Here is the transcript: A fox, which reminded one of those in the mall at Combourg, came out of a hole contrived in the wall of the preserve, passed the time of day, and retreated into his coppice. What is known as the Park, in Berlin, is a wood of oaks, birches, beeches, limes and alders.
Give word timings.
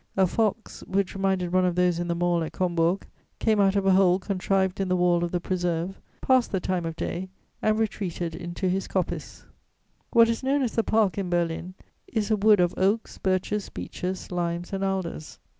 A 0.17 0.25
fox, 0.25 0.81
which 0.87 1.13
reminded 1.13 1.53
one 1.53 1.63
of 1.63 1.75
those 1.75 1.99
in 1.99 2.07
the 2.07 2.15
mall 2.15 2.43
at 2.43 2.53
Combourg, 2.53 3.03
came 3.37 3.59
out 3.59 3.75
of 3.75 3.85
a 3.85 3.91
hole 3.93 4.17
contrived 4.17 4.79
in 4.79 4.87
the 4.87 4.95
wall 4.95 5.23
of 5.23 5.29
the 5.31 5.39
preserve, 5.39 6.01
passed 6.23 6.51
the 6.51 6.59
time 6.59 6.87
of 6.87 6.95
day, 6.95 7.29
and 7.61 7.77
retreated 7.77 8.33
into 8.33 8.67
his 8.67 8.87
coppice. 8.87 9.45
What 10.11 10.27
is 10.27 10.41
known 10.41 10.63
as 10.63 10.73
the 10.73 10.83
Park, 10.83 11.19
in 11.19 11.29
Berlin, 11.29 11.75
is 12.07 12.31
a 12.31 12.35
wood 12.35 12.59
of 12.59 12.73
oaks, 12.77 13.19
birches, 13.19 13.69
beeches, 13.69 14.31
limes 14.31 14.73
and 14.73 14.83
alders. 14.83 15.37